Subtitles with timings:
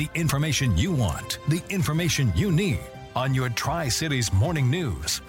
[0.00, 2.80] The information you want, the information you need
[3.14, 5.20] on your Tri Cities Morning News.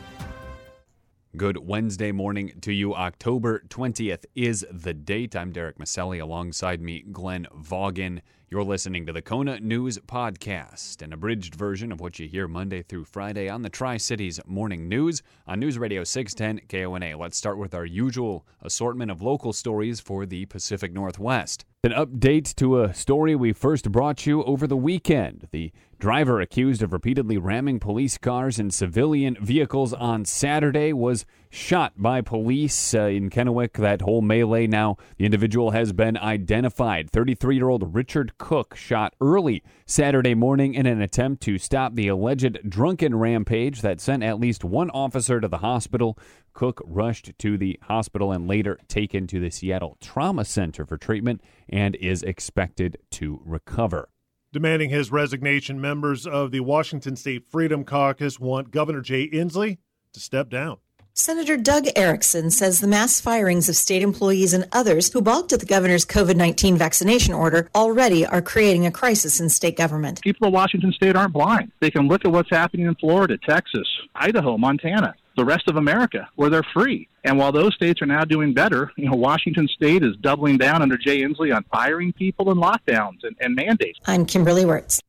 [1.37, 2.93] Good Wednesday morning to you.
[2.93, 5.33] October 20th is the date.
[5.33, 8.21] I'm Derek Maselli alongside me, Glenn Vaughan.
[8.49, 12.81] You're listening to the Kona News Podcast, an abridged version of what you hear Monday
[12.81, 17.17] through Friday on the Tri Cities Morning News on News Radio 610 KONA.
[17.17, 21.63] Let's start with our usual assortment of local stories for the Pacific Northwest.
[21.85, 25.47] An update to a story we first brought you over the weekend.
[25.51, 25.71] The
[26.01, 32.21] driver accused of repeatedly ramming police cars and civilian vehicles on Saturday was shot by
[32.21, 33.73] police uh, in Kennewick.
[33.73, 37.11] That whole melee now, the individual has been identified.
[37.11, 42.07] 33 year old Richard Cook shot early Saturday morning in an attempt to stop the
[42.07, 46.17] alleged drunken rampage that sent at least one officer to the hospital.
[46.53, 51.41] Cook rushed to the hospital and later taken to the Seattle Trauma Center for treatment
[51.69, 54.09] and is expected to recover.
[54.53, 59.77] Demanding his resignation, members of the Washington State Freedom Caucus want Governor Jay Inslee
[60.11, 60.77] to step down.
[61.13, 65.61] Senator Doug Ericksen says the mass firings of state employees and others who balked at
[65.61, 70.21] the governor's COVID 19 vaccination order already are creating a crisis in state government.
[70.21, 71.71] People of Washington state aren't blind.
[71.79, 76.27] They can look at what's happening in Florida, Texas, Idaho, Montana the rest of America
[76.35, 77.07] where they're free.
[77.23, 80.81] And while those states are now doing better, you know, Washington state is doubling down
[80.81, 83.99] under Jay Inslee on firing people and lockdowns and, and mandates.
[84.05, 85.01] I'm Kimberly Wirtz.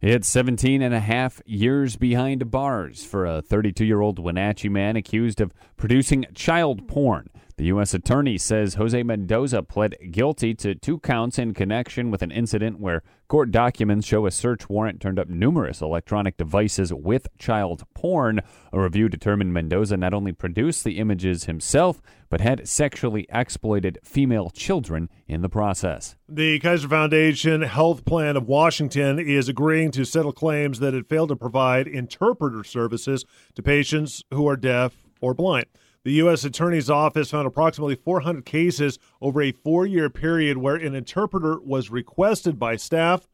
[0.00, 4.94] It's 17 and a half years behind bars for a 32 year old Wenatchee man
[4.94, 7.28] accused of producing child porn.
[7.58, 7.94] The U.S.
[7.94, 13.02] Attorney says Jose Mendoza pled guilty to two counts in connection with an incident where
[13.28, 18.42] court documents show a search warrant turned up numerous electronic devices with child porn.
[18.74, 24.50] A review determined Mendoza not only produced the images himself, but had sexually exploited female
[24.50, 26.14] children in the process.
[26.28, 31.30] The Kaiser Foundation Health Plan of Washington is agreeing to settle claims that it failed
[31.30, 35.64] to provide interpreter services to patients who are deaf or blind.
[36.06, 36.44] The U.S.
[36.44, 41.90] Attorney's Office found approximately 400 cases over a four year period where an interpreter was
[41.90, 43.26] requested by staff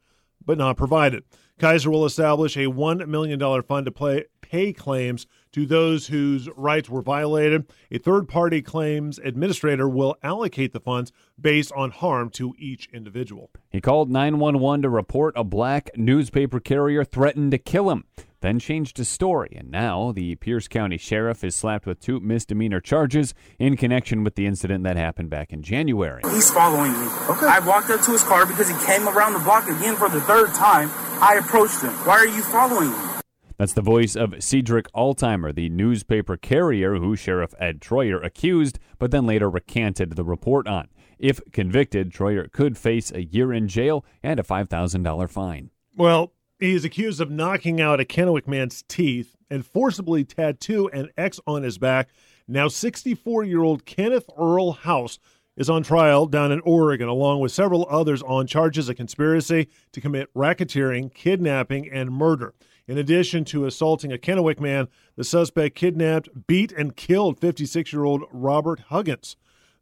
[0.42, 1.22] but not provided.
[1.58, 6.88] Kaiser will establish a $1 million fund to play, pay claims to those whose rights
[6.88, 7.66] were violated.
[7.90, 13.50] A third party claims administrator will allocate the funds based on harm to each individual.
[13.70, 18.04] He called 911 to report a black newspaper carrier threatened to kill him
[18.42, 22.80] then changed his story, and now the Pierce County Sheriff is slapped with two misdemeanor
[22.80, 26.20] charges in connection with the incident that happened back in January.
[26.30, 27.06] He's following me.
[27.30, 27.46] Okay.
[27.46, 30.20] I walked up to his car because he came around the block again for the
[30.20, 30.90] third time.
[31.22, 31.92] I approached him.
[32.04, 33.11] Why are you following me?
[33.58, 39.10] That's the voice of Sedrick Altheimer, the newspaper carrier who Sheriff Ed Troyer accused, but
[39.10, 40.88] then later recanted the report on.
[41.18, 45.70] If convicted, Troyer could face a year in jail and a $5,000 fine.
[45.96, 51.10] Well, he is accused of knocking out a Kennewick man's teeth and forcibly tattoo an
[51.16, 52.08] X on his back.
[52.48, 55.18] Now, 64 year old Kenneth Earl House
[55.56, 60.00] is on trial down in Oregon, along with several others on charges of conspiracy to
[60.00, 62.54] commit racketeering, kidnapping, and murder.
[62.92, 64.86] In addition to assaulting a Kennewick man,
[65.16, 69.38] the suspect kidnapped, beat, and killed 56 year old Robert Huggins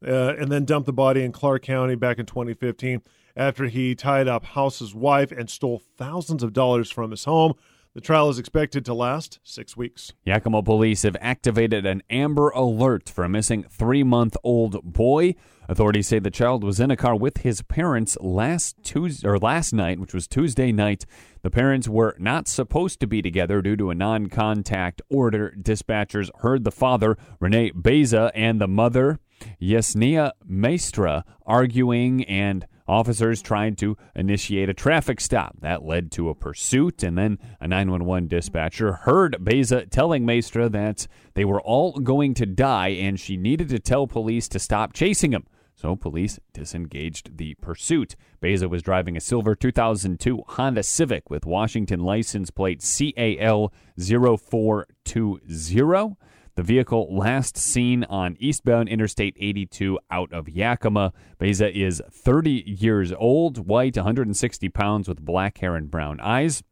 [0.07, 3.03] uh, and then dumped the body in Clark County back in 2015
[3.35, 7.55] after he tied up House's wife and stole thousands of dollars from his home.
[7.93, 10.13] The trial is expected to last six weeks.
[10.25, 15.35] Yakima police have activated an Amber Alert for a missing three month old boy.
[15.69, 19.73] Authorities say the child was in a car with his parents last Tuesday or last
[19.73, 21.05] night, which was Tuesday night.
[21.43, 25.53] The parents were not supposed to be together due to a non contact order.
[25.61, 29.19] Dispatchers heard the father, Renee Beza, and the mother,
[29.61, 35.55] Yesenia Maestra, arguing and Officers tried to initiate a traffic stop.
[35.61, 41.07] That led to a pursuit, and then a 911 dispatcher heard Beza telling Maestra that
[41.35, 45.31] they were all going to die and she needed to tell police to stop chasing
[45.31, 45.47] him.
[45.77, 48.17] So police disengaged the pursuit.
[48.41, 56.17] Beza was driving a silver 2002 Honda Civic with Washington license plate CAL 0420.
[56.57, 61.13] The vehicle last seen on eastbound Interstate 82 out of Yakima.
[61.39, 66.63] Beza is 30 years old, white, 160 pounds, with black hair and brown eyes.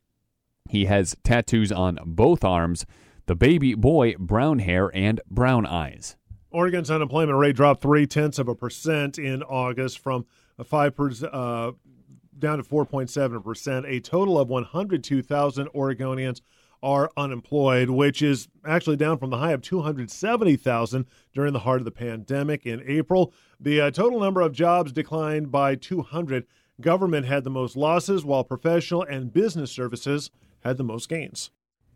[0.68, 2.84] He has tattoos on both arms.
[3.26, 6.16] The baby boy, brown hair and brown eyes.
[6.50, 10.26] Oregon's unemployment rate dropped three tenths of a percent in August from
[10.58, 11.72] a five percent uh,
[12.38, 13.86] down to 4.7 percent.
[13.86, 16.40] A total of 102,000 Oregonians
[16.82, 21.84] are unemployed, which is actually down from the high of 270,000 during the heart of
[21.84, 23.32] the pandemic in April.
[23.58, 26.46] The uh, total number of jobs declined by 200
[26.80, 30.30] government had the most losses, while professional and business services
[30.60, 31.50] had the most gains.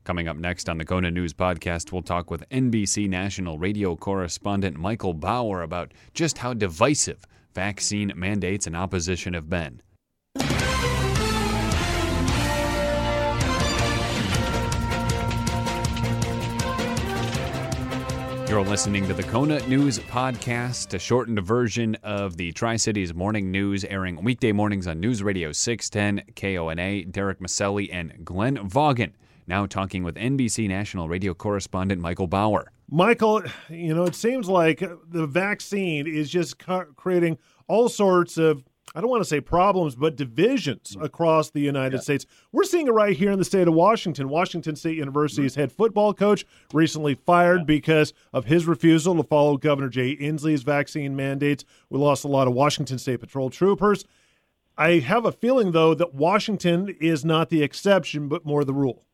[0.04, 4.76] Coming up next on the KONA News Podcast, we'll talk with NBC National Radio correspondent
[4.76, 7.24] Michael Bower about just how divisive
[7.54, 9.80] vaccine mandates and opposition have been.
[18.52, 23.50] You're listening to the KONA News Podcast, a shortened version of the Tri Cities Morning
[23.50, 27.06] News, airing weekday mornings on News Radio 610 KONA.
[27.06, 29.14] Derek Maselli and Glenn Vaughan
[29.46, 32.70] now talking with NBC National Radio correspondent Michael Bower.
[32.90, 36.58] Michael, you know, it seems like the vaccine is just
[36.96, 37.38] creating
[37.68, 38.62] all sorts of
[38.94, 41.04] I don't want to say problems, but divisions mm.
[41.04, 42.02] across the United yeah.
[42.02, 42.26] States.
[42.52, 44.28] We're seeing it right here in the state of Washington.
[44.28, 47.66] Washington State University's head football coach recently fired yeah.
[47.66, 51.64] because of his refusal to follow Governor Jay Inslee's vaccine mandates.
[51.88, 54.04] We lost a lot of Washington State Patrol troopers.
[54.76, 59.04] I have a feeling, though, that Washington is not the exception, but more the rule.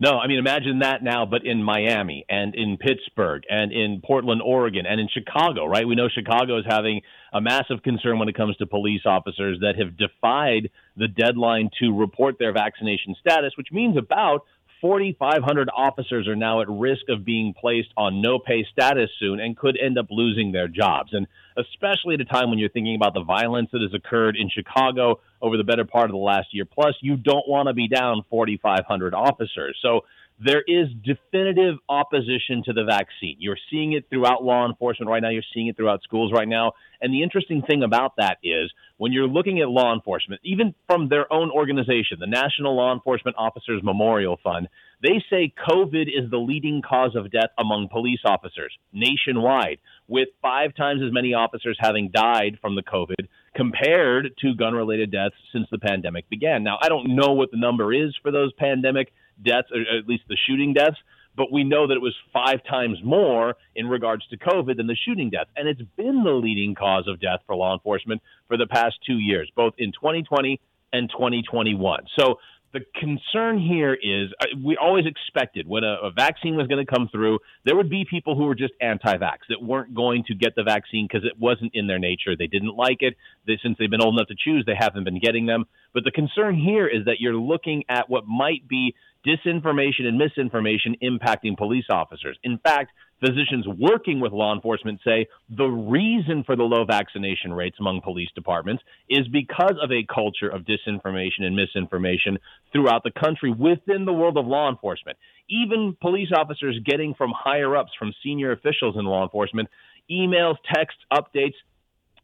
[0.00, 4.40] No, I mean, imagine that now, but in Miami and in Pittsburgh and in Portland,
[4.44, 5.88] Oregon, and in Chicago, right?
[5.88, 7.00] We know Chicago is having
[7.32, 11.92] a massive concern when it comes to police officers that have defied the deadline to
[11.92, 14.44] report their vaccination status, which means about
[14.80, 19.56] 4,500 officers are now at risk of being placed on no pay status soon and
[19.56, 21.12] could end up losing their jobs.
[21.12, 21.26] And
[21.58, 25.20] especially at a time when you're thinking about the violence that has occurred in Chicago
[25.42, 28.22] over the better part of the last year plus, you don't want to be down
[28.30, 29.78] 4,500 officers.
[29.82, 30.02] So
[30.40, 33.36] there is definitive opposition to the vaccine.
[33.40, 35.30] You're seeing it throughout law enforcement right now.
[35.30, 36.72] You're seeing it throughout schools right now.
[37.00, 41.08] And the interesting thing about that is when you're looking at law enforcement, even from
[41.08, 44.68] their own organization, the National Law Enforcement Officers Memorial Fund,
[45.02, 49.78] they say COVID is the leading cause of death among police officers nationwide,
[50.08, 55.12] with five times as many officers having died from the COVID compared to gun related
[55.12, 56.64] deaths since the pandemic began.
[56.64, 59.12] Now, I don't know what the number is for those pandemic
[59.44, 60.96] deaths, or at least the shooting deaths,
[61.36, 64.96] but we know that it was five times more in regards to COVID than the
[64.96, 65.46] shooting death.
[65.56, 69.18] And it's been the leading cause of death for law enforcement for the past two
[69.18, 70.60] years, both in 2020
[70.92, 72.06] and 2021.
[72.18, 72.36] So
[72.72, 76.90] the concern here is uh, we always expected when a, a vaccine was going to
[76.90, 80.54] come through, there would be people who were just anti-vax that weren't going to get
[80.54, 82.36] the vaccine because it wasn't in their nature.
[82.36, 83.16] They didn't like it.
[83.46, 85.64] They, since they've been old enough to choose, they haven't been getting them.
[85.94, 88.94] But the concern here is that you're looking at what might be
[89.26, 92.38] disinformation and misinformation impacting police officers.
[92.44, 97.76] In fact, physicians working with law enforcement say the reason for the low vaccination rates
[97.80, 102.38] among police departments is because of a culture of disinformation and misinformation
[102.72, 105.18] throughout the country within the world of law enforcement.
[105.50, 109.68] Even police officers getting from higher ups, from senior officials in law enforcement,
[110.10, 111.54] emails, texts, updates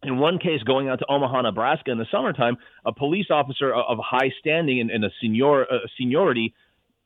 [0.05, 3.99] in one case, going out to Omaha, Nebraska in the summertime, a police officer of
[4.01, 6.55] high standing and, and a senior uh, seniority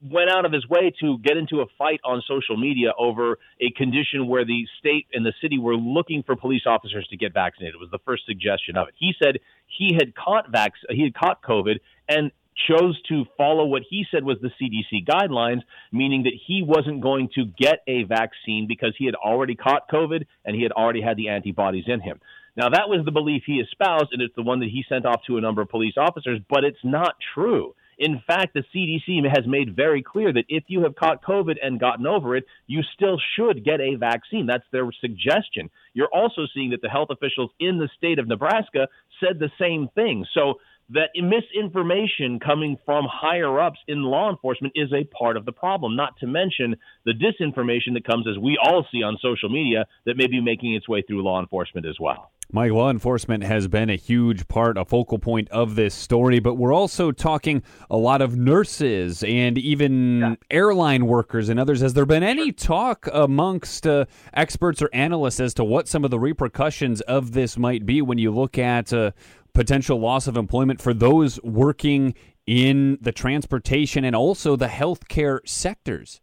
[0.01, 3.71] went out of his way to get into a fight on social media over a
[3.77, 7.75] condition where the state and the city were looking for police officers to get vaccinated.
[7.75, 8.95] It was the first suggestion of it.
[8.97, 11.79] He said he had caught vax he had caught COVID
[12.09, 12.31] and
[12.69, 15.63] chose to follow what he said was the CDC guidelines,
[15.93, 20.27] meaning that he wasn't going to get a vaccine because he had already caught COVID
[20.45, 22.21] and he had already had the antibodies in him.
[22.57, 25.23] Now, that was the belief he espoused, and it's the one that he sent off
[25.27, 27.75] to a number of police officers, but it's not true.
[27.99, 31.81] In fact, the CDC has made very clear that if you have caught COVID and
[31.81, 34.47] gotten over it, you still should get a vaccine.
[34.47, 35.69] That's their suggestion.
[35.95, 38.87] You're also seeing that the health officials in the state of Nebraska
[39.19, 40.25] said the same thing.
[40.33, 45.53] So that misinformation coming from higher ups in law enforcement is a part of the
[45.53, 49.87] problem, not to mention the disinformation that comes, as we all see on social media,
[50.07, 52.31] that may be making its way through law enforcement as well.
[52.51, 56.55] Mike, law enforcement has been a huge part, a focal point of this story, but
[56.55, 60.35] we're also talking a lot of nurses and even yeah.
[60.51, 61.83] airline workers and others.
[61.83, 66.11] Has there been any talk amongst uh, experts or analysts as to what some of
[66.11, 69.11] the repercussions of this might be when you look at uh,
[69.59, 72.15] potential loss of employment for those working
[72.47, 76.21] in the transportation and also the healthcare sectors?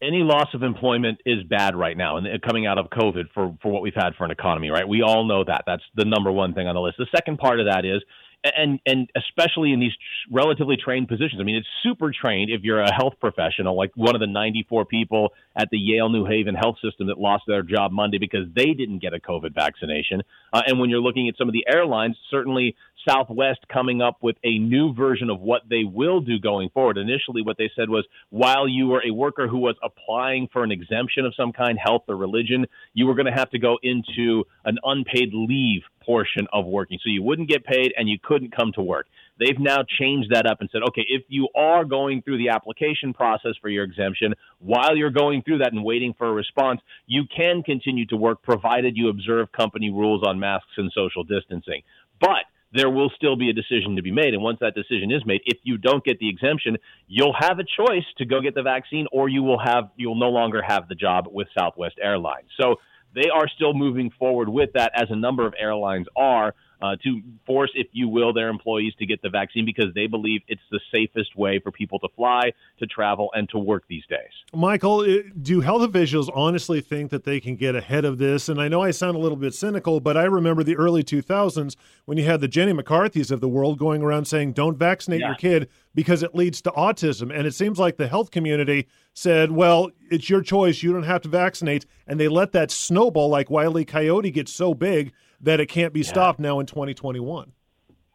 [0.00, 3.56] any loss of employment is bad right now and uh, coming out of covid for
[3.62, 4.88] for what we've had for an economy right?
[4.88, 5.62] We all know that.
[5.64, 6.96] That's the number one thing on the list.
[6.98, 8.02] The second part of that is
[8.44, 9.92] and and especially in these
[10.30, 11.40] relatively trained positions.
[11.40, 14.84] I mean, it's super trained if you're a health professional, like one of the 94
[14.86, 18.72] people at the Yale New Haven Health System that lost their job Monday because they
[18.72, 20.22] didn't get a COVID vaccination.
[20.52, 22.76] Uh, and when you're looking at some of the airlines, certainly
[23.08, 26.98] Southwest coming up with a new version of what they will do going forward.
[26.98, 30.70] Initially, what they said was while you were a worker who was applying for an
[30.70, 34.44] exemption of some kind, health or religion, you were going to have to go into
[34.64, 36.98] an unpaid leave portion of working.
[37.02, 39.06] So you wouldn't get paid and you couldn't come to work.
[39.38, 43.12] They've now changed that up and said, okay, if you are going through the application
[43.14, 47.22] process for your exemption, while you're going through that and waiting for a response, you
[47.34, 51.82] can continue to work provided you observe company rules on masks and social distancing.
[52.20, 52.44] But
[52.74, 54.34] there will still be a decision to be made.
[54.34, 57.64] And once that decision is made, if you don't get the exemption, you'll have a
[57.64, 60.94] choice to go get the vaccine or you will have you'll no longer have the
[60.94, 62.48] job with Southwest Airlines.
[62.58, 62.76] So
[63.14, 67.22] they are still moving forward with that as a number of airlines are uh, to
[67.46, 70.80] force, if you will, their employees to get the vaccine because they believe it's the
[70.90, 74.30] safest way for people to fly, to travel, and to work these days.
[74.52, 75.06] Michael,
[75.40, 78.48] do health officials honestly think that they can get ahead of this?
[78.48, 81.76] And I know I sound a little bit cynical, but I remember the early 2000s
[82.04, 85.28] when you had the Jenny McCarthy's of the world going around saying, don't vaccinate yeah.
[85.28, 87.32] your kid because it leads to autism.
[87.32, 90.82] And it seems like the health community said, well, it's your choice.
[90.82, 91.86] You don't have to vaccinate.
[92.06, 96.00] And they let that snowball like Wiley Coyote get so big that it can't be
[96.00, 96.08] yeah.
[96.08, 97.52] stopped now in 2021.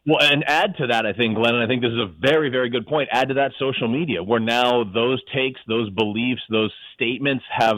[0.06, 2.48] Well, and add to that, I think, Glenn, and I think this is a very,
[2.48, 3.10] very good point.
[3.12, 7.76] Add to that social media, where now those takes, those beliefs, those statements have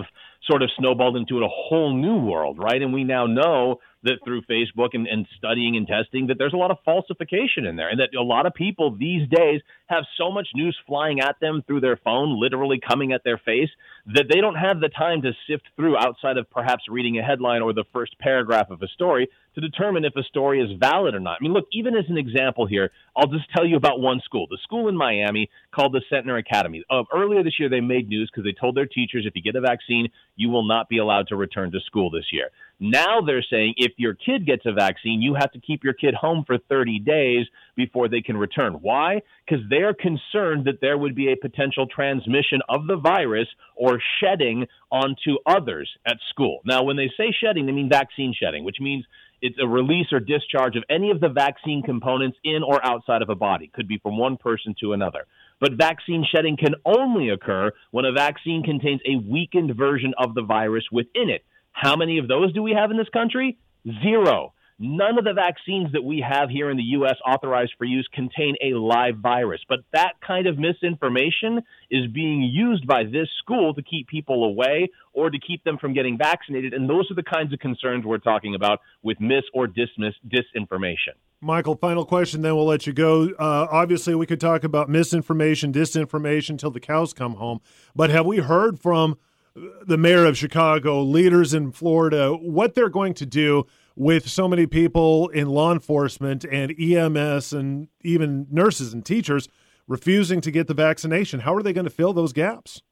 [0.49, 2.81] sort of snowballed into a whole new world, right?
[2.81, 6.57] And we now know that through Facebook and, and studying and testing that there's a
[6.57, 10.31] lot of falsification in there, and that a lot of people these days have so
[10.31, 13.69] much news flying at them through their phone, literally coming at their face,
[14.07, 17.63] that they don't have the time to sift through outside of perhaps reading a headline
[17.63, 21.21] or the first paragraph of a story to determine if a story is valid or
[21.21, 21.39] not.
[21.41, 24.47] I mean, look, even as an example here, I'll just tell you about one school,
[24.49, 26.85] the school in Miami called the Centner Academy.
[26.89, 29.57] Uh, earlier this year, they made news because they told their teachers if you get
[29.57, 32.49] a vaccine, you will not be allowed to return to school this year.
[32.79, 36.15] Now they're saying if your kid gets a vaccine, you have to keep your kid
[36.15, 38.75] home for 30 days before they can return.
[38.75, 39.23] Why?
[39.47, 44.67] Because they're concerned that there would be a potential transmission of the virus or shedding
[44.91, 46.61] onto others at school.
[46.65, 49.05] Now, when they say shedding, they mean vaccine shedding, which means
[49.43, 53.31] it's a release or discharge of any of the vaccine components in or outside of
[53.31, 53.71] a body.
[53.75, 55.27] Could be from one person to another.
[55.61, 60.43] But vaccine shedding can only occur when a vaccine contains a weakened version of the
[60.43, 61.45] virus within it.
[61.73, 63.59] How many of those do we have in this country?
[64.03, 64.53] Zero.
[64.83, 67.17] None of the vaccines that we have here in the U.S.
[67.27, 69.61] authorized for use contain a live virus.
[69.69, 71.61] But that kind of misinformation
[71.91, 75.93] is being used by this school to keep people away or to keep them from
[75.93, 76.73] getting vaccinated.
[76.73, 81.13] And those are the kinds of concerns we're talking about with mis or dismiss disinformation.
[81.43, 83.29] Michael, final question, then we'll let you go.
[83.39, 87.61] Uh, obviously, we could talk about misinformation, disinformation till the cows come home.
[87.95, 89.19] But have we heard from
[89.55, 93.67] the mayor of Chicago, leaders in Florida, what they're going to do
[93.97, 99.49] with so many people in law enforcement and EMS and even nurses and teachers
[99.87, 101.41] refusing to get the vaccination.
[101.41, 102.83] How are they going to fill those gaps?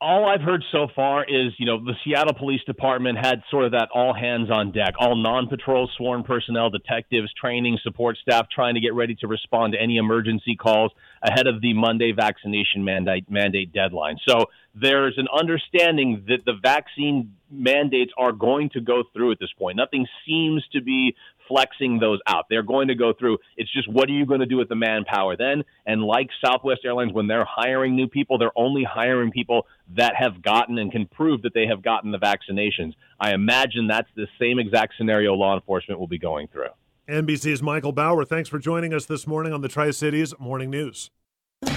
[0.00, 3.72] all I've heard so far is, you know, the Seattle Police Department had sort of
[3.72, 8.74] that all hands on deck, all non patrol sworn personnel, detectives, training, support staff trying
[8.74, 10.92] to get ready to respond to any emergency calls
[11.22, 14.16] ahead of the Monday vaccination mandate, mandate deadline.
[14.26, 19.52] So there's an understanding that the vaccine mandates are going to go through at this
[19.58, 19.76] point.
[19.76, 21.14] Nothing seems to be
[21.48, 22.46] flexing those out.
[22.50, 23.38] They're going to go through.
[23.56, 25.62] It's just what are you going to do with the manpower then?
[25.86, 30.42] And like Southwest Airlines, when they're hiring new people, they're only hiring people that have
[30.42, 32.94] gotten and can prove that they have gotten the vaccinations.
[33.20, 36.70] I imagine that's the same exact scenario law enforcement will be going through.
[37.08, 41.12] NBC's Michael Bower, thanks for joining us this morning on the Tri Cities Morning News.
[41.60, 41.72] The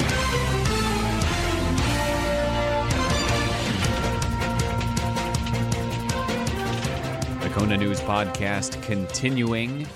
[7.53, 9.87] Kona News Podcast continuing,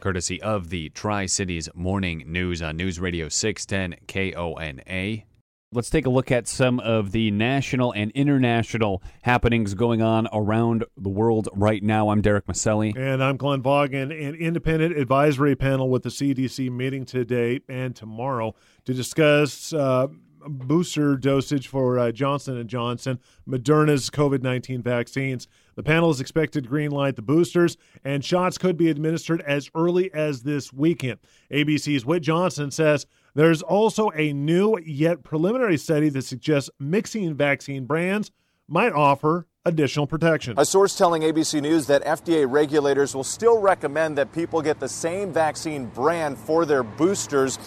[0.00, 5.24] courtesy of the Tri Cities Morning News on News Radio 610 KONA.
[5.72, 10.84] Let's take a look at some of the national and international happenings going on around
[10.96, 12.08] the world right now.
[12.08, 12.92] I'm Derek Maselli.
[12.96, 14.10] And I'm Glenn Vaughan.
[14.10, 19.72] An independent advisory panel with the CDC meeting today and tomorrow to discuss.
[19.72, 20.08] Uh,
[20.42, 25.46] booster dosage for uh, Johnson & Johnson, Moderna's COVID-19 vaccines.
[25.74, 30.12] The panel is expected to greenlight the boosters, and shots could be administered as early
[30.14, 31.18] as this weekend.
[31.50, 37.86] ABC's Whit Johnson says there's also a new yet preliminary study that suggests mixing vaccine
[37.86, 38.30] brands
[38.68, 40.54] might offer additional protection.
[40.56, 44.88] A source telling ABC News that FDA regulators will still recommend that people get the
[44.88, 47.58] same vaccine brand for their boosters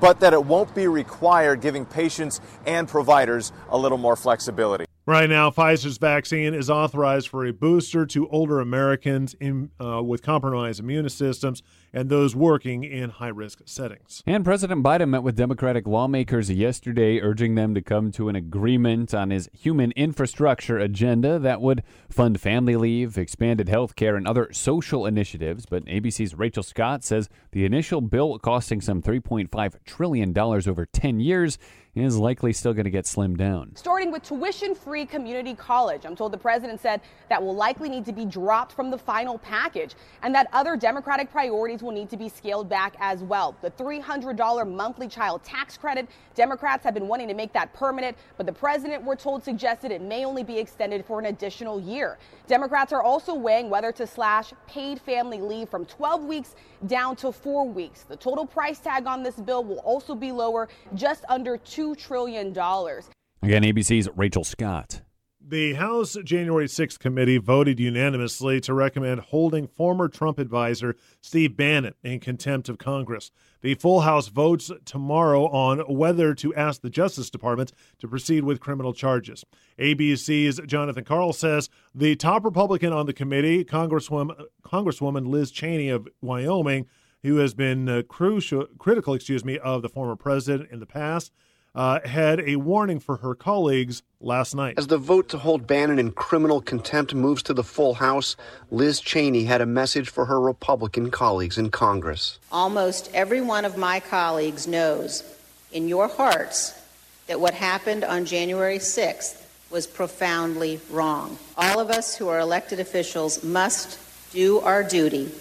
[0.00, 4.86] but that it won't be required, giving patients and providers a little more flexibility.
[5.06, 10.22] Right now, Pfizer's vaccine is authorized for a booster to older Americans in, uh, with
[10.22, 14.22] compromised immune systems and those working in high risk settings.
[14.26, 19.12] And President Biden met with Democratic lawmakers yesterday, urging them to come to an agreement
[19.12, 24.48] on his human infrastructure agenda that would fund family leave, expanded health care, and other
[24.52, 25.66] social initiatives.
[25.66, 31.58] But ABC's Rachel Scott says the initial bill, costing some $3.5 trillion over 10 years,
[32.02, 33.70] is likely still going to get slimmed down.
[33.76, 36.04] Starting with tuition free community college.
[36.04, 39.38] I'm told the president said that will likely need to be dropped from the final
[39.38, 43.54] package and that other Democratic priorities will need to be scaled back as well.
[43.62, 48.46] The $300 monthly child tax credit, Democrats have been wanting to make that permanent, but
[48.46, 52.18] the president, we're told, suggested it may only be extended for an additional year.
[52.48, 57.30] Democrats are also weighing whether to slash paid family leave from 12 weeks down to
[57.32, 58.02] four weeks.
[58.02, 62.48] The total price tag on this bill will also be lower, just under $2 trillion.
[62.48, 65.02] Again, ABC's Rachel Scott.
[65.46, 71.92] The House January 6th committee voted unanimously to recommend holding former Trump advisor Steve Bannon
[72.02, 73.30] in contempt of Congress.
[73.60, 78.60] The full House votes tomorrow on whether to ask the Justice Department to proceed with
[78.60, 79.44] criminal charges.
[79.78, 86.08] ABC's Jonathan Karl says the top Republican on the committee, Congresswoman, Congresswoman Liz Cheney of
[86.22, 86.86] Wyoming,
[87.22, 91.32] who has been uh, crucial, critical, excuse me, of the former president in the past,
[91.74, 94.74] uh, had a warning for her colleagues last night.
[94.78, 98.36] As the vote to hold Bannon in criminal contempt moves to the full House,
[98.70, 102.38] Liz Cheney had a message for her Republican colleagues in Congress.
[102.52, 105.24] Almost every one of my colleagues knows
[105.72, 106.80] in your hearts
[107.26, 111.36] that what happened on January 6th was profoundly wrong.
[111.56, 113.98] All of us who are elected officials must
[114.32, 115.32] do our duty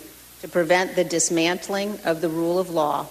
[0.41, 3.05] to prevent the dismantling of the rule of law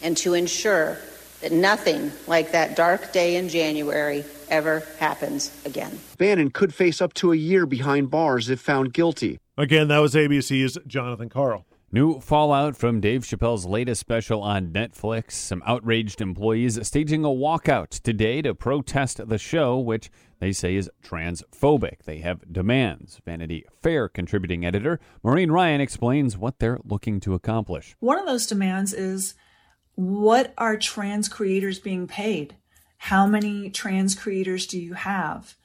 [0.00, 0.98] and to ensure
[1.42, 6.00] that nothing like that dark day in January ever happens again.
[6.18, 9.38] Bannon could face up to a year behind bars if found guilty.
[9.58, 11.66] Again, that was ABC's Jonathan Karl.
[11.94, 15.32] New fallout from Dave Chappelle's latest special on Netflix.
[15.32, 20.90] Some outraged employees staging a walkout today to protest the show, which they say is
[21.04, 22.04] transphobic.
[22.04, 23.20] They have demands.
[23.26, 27.94] Vanity Fair contributing editor Maureen Ryan explains what they're looking to accomplish.
[28.00, 29.34] One of those demands is
[29.94, 32.56] what are trans creators being paid?
[32.98, 35.56] How many trans creators do you have?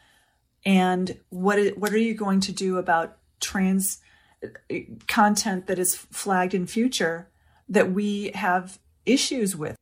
[0.65, 3.99] And what is, what are you going to do about trans
[4.43, 4.75] uh,
[5.07, 7.29] content that is flagged in future
[7.69, 9.75] that we have issues with?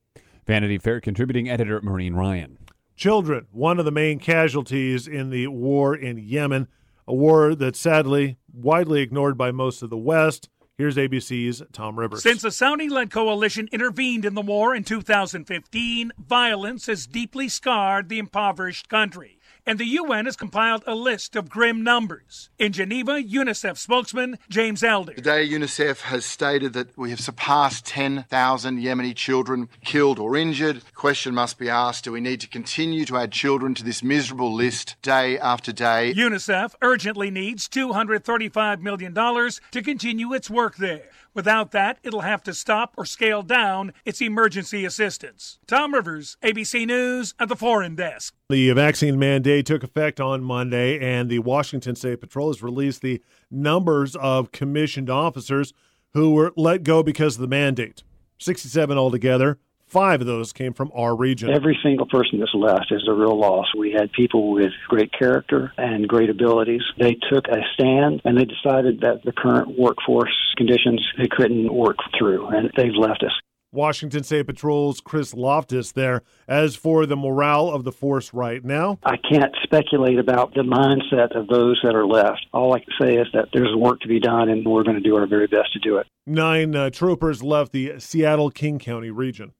[0.45, 2.57] Vanity Fair contributing editor Maureen Ryan.
[2.95, 6.67] Children, one of the main casualties in the war in Yemen,
[7.07, 10.49] a war that sadly widely ignored by most of the West.
[10.77, 12.21] Here's ABC's Tom Rivers.
[12.21, 18.09] Since the Saudi led coalition intervened in the war in 2015, violence has deeply scarred
[18.09, 19.34] the impoverished country
[19.65, 22.49] and the UN has compiled a list of grim numbers.
[22.59, 25.13] In Geneva, UNICEF spokesman James Elder.
[25.13, 30.77] Today, UNICEF has stated that we have surpassed 10,000 Yemeni children killed or injured.
[30.77, 34.03] The question must be asked do we need to continue to add children to this
[34.03, 36.13] miserable list day after day?
[36.13, 41.09] UNICEF urgently needs $235 million to continue its work there.
[41.35, 45.59] Without that, it'll have to stop or scale down its emergency assistance.
[45.67, 48.33] Tom Rivers, ABC News at the Foreign Desk.
[48.49, 53.21] The vaccine mandate took effect on Monday, and the Washington State Patrol has released the
[53.51, 55.73] numbers of commissioned officers
[56.13, 58.01] who were let go because of the mandate
[58.39, 59.59] 67 altogether.
[59.95, 61.49] Five of those came from our region.
[61.51, 63.67] Every single person that's left is a real loss.
[63.77, 66.81] We had people with great character and great abilities.
[66.99, 71.95] They took a stand and they decided that the current workforce conditions they couldn't work
[72.19, 73.31] through, and they've left us.
[73.71, 76.23] Washington State Patrol's Chris Loftus there.
[76.45, 81.39] As for the morale of the force right now, I can't speculate about the mindset
[81.39, 82.45] of those that are left.
[82.51, 85.09] All I can say is that there's work to be done, and we're going to
[85.09, 86.07] do our very best to do it.
[86.27, 89.53] Nine uh, troopers left the Seattle King County region.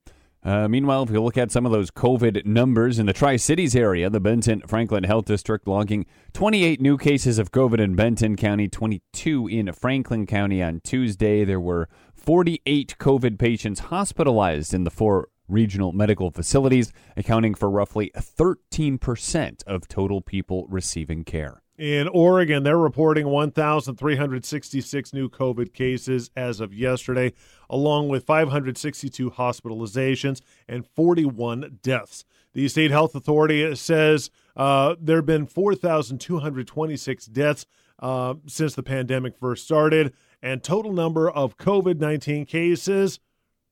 [0.45, 3.75] Uh, meanwhile, if you look at some of those COVID numbers in the Tri Cities
[3.75, 8.67] area, the Benton Franklin Health District logging 28 new cases of COVID in Benton County,
[8.67, 11.45] 22 in Franklin County on Tuesday.
[11.45, 18.12] There were 48 COVID patients hospitalized in the four regional medical facilities, accounting for roughly
[18.15, 21.63] 13% of total people receiving care.
[21.77, 27.33] In Oregon, they're reporting 1,366 new COVID cases as of yesterday,
[27.69, 32.23] along with 562 hospitalizations and 41 deaths.
[32.53, 37.65] The state health authority says uh, there have been 4,226 deaths
[37.99, 43.19] uh, since the pandemic first started, and total number of COVID 19 cases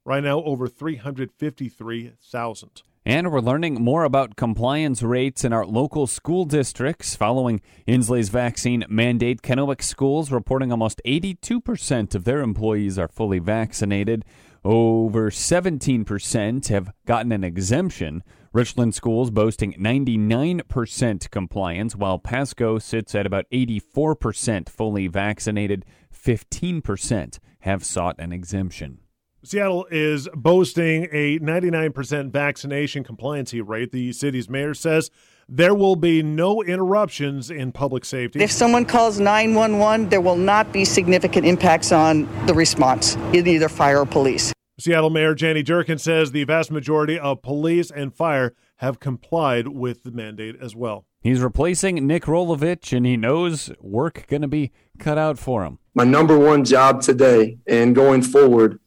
[0.04, 2.84] right now over 353,000.
[3.06, 8.86] And we're learning more about compliance rates in our local school districts following Inslee's vaccine
[8.88, 9.42] mandate.
[9.42, 14.24] Kennewick schools reporting almost 82% of their employees are fully vaccinated.
[14.64, 18.24] Over 17% have gotten an exemption.
[18.54, 25.84] Richland schools boasting 99% compliance, while Pasco sits at about 84% fully vaccinated.
[26.14, 29.00] 15% have sought an exemption.
[29.46, 33.92] Seattle is boasting a 99% vaccination compliance rate.
[33.92, 35.12] The city's mayor says
[35.50, 38.42] there will be no interruptions in public safety.
[38.42, 43.68] If someone calls 911, there will not be significant impacts on the response in either
[43.68, 44.54] fire or police.
[44.80, 50.04] Seattle Mayor Jenny Durkan says the vast majority of police and fire have complied with
[50.04, 51.06] the mandate as well.
[51.22, 55.80] He's replacing Nick Rolovich, and he knows work going to be cut out for him.
[55.94, 58.80] My number one job today and going forward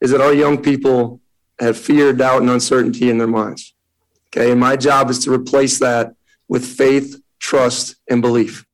[0.00, 1.20] is that our young people
[1.58, 3.74] have fear, doubt, and uncertainty in their minds.
[4.28, 4.52] Okay.
[4.52, 6.14] And my job is to replace that
[6.48, 8.64] with faith, trust, and belief.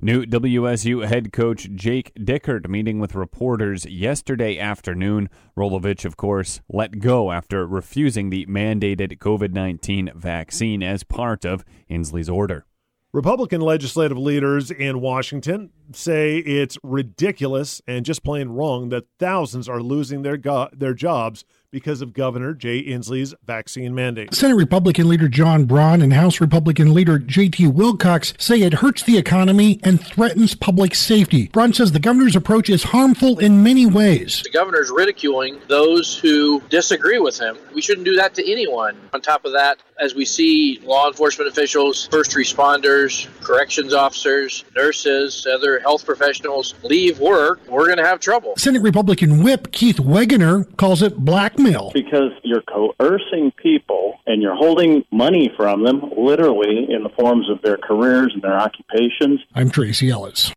[0.00, 5.28] New WSU head coach Jake Dickert meeting with reporters yesterday afternoon.
[5.56, 11.64] Rolovich, of course, let go after refusing the mandated COVID 19 vaccine as part of
[11.90, 12.64] Inslee's order.
[13.12, 19.80] Republican legislative leaders in Washington say it's ridiculous and just plain wrong that thousands are
[19.80, 24.34] losing their go- their jobs because of Governor Jay Inslee's vaccine mandate.
[24.34, 27.66] Senate Republican leader John Braun and House Republican leader J.T.
[27.66, 31.48] Wilcox say it hurts the economy and threatens public safety.
[31.48, 34.42] Braun says the governor's approach is harmful in many ways.
[34.44, 37.58] The governor's ridiculing those who disagree with him.
[37.74, 38.96] We shouldn't do that to anyone.
[39.12, 45.46] On top of that, as we see law enforcement officials, first responders, corrections officers, nurses,
[45.46, 48.54] other health professionals leave work, we're going to have trouble.
[48.56, 51.90] Senate Republican whip Keith Wagoner calls it blackmail.
[51.92, 57.60] Because you're coercing people and you're holding money from them, literally, in the forms of
[57.62, 59.40] their careers and their occupations.
[59.54, 60.52] I'm Tracy Ellis.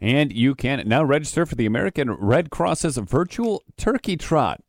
[0.00, 4.60] And you can now register for the American Red Cross's virtual turkey trot.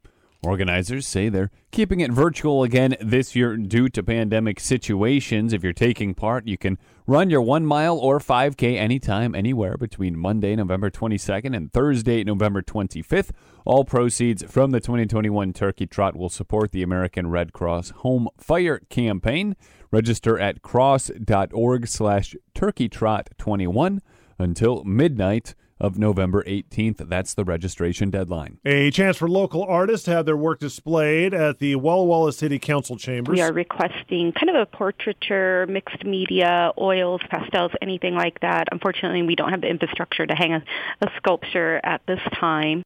[0.46, 5.54] Organizers say they're keeping it virtual again this year due to pandemic situations.
[5.54, 6.78] If you're taking part, you can
[7.08, 12.62] run your one mile or 5K anytime, anywhere between Monday, November 22nd and Thursday, November
[12.62, 13.32] 25th.
[13.66, 18.82] All proceeds from the 2021 Turkey Trot will support the American Red Cross Home Fire
[18.90, 19.56] Campaign.
[19.92, 24.00] Register at cross.org slash turkeytrot21
[24.38, 27.10] until midnight of November 18th.
[27.10, 28.58] That's the registration deadline.
[28.64, 32.58] A chance for local artists to have their work displayed at the Walla Walla City
[32.58, 33.34] Council chambers.
[33.34, 38.70] We are requesting kind of a portraiture, mixed media, oils, pastels, anything like that.
[38.72, 40.64] Unfortunately, we don't have the infrastructure to hang a,
[41.02, 42.82] a sculpture at this time.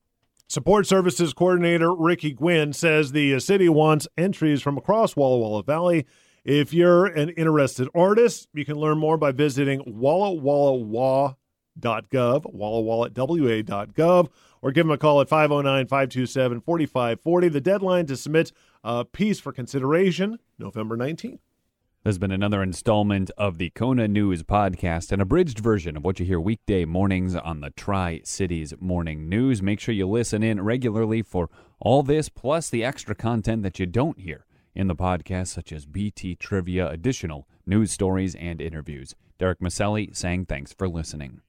[0.49, 6.07] Support Services Coordinator Ricky Gwynn says the city wants entries from across Walla Walla Valley.
[6.43, 11.35] If you're an interested artist, you can learn more by visiting Walla Walla
[11.81, 14.29] Wah gov, Walla Walla WA.gov,
[14.61, 17.49] or give them a call at 509 527 4540.
[17.49, 18.51] The deadline to submit
[18.83, 21.39] a piece for consideration, November 19th.
[22.03, 26.25] There's been another installment of the Kona News podcast, an abridged version of what you
[26.25, 29.61] hear weekday mornings on the Tri Cities Morning News.
[29.61, 31.49] Make sure you listen in regularly for
[31.81, 35.85] all this, plus the extra content that you don't hear in the podcast, such as
[35.85, 39.13] BT trivia, additional news stories, and interviews.
[39.37, 41.41] Derek Maselli saying thanks for listening.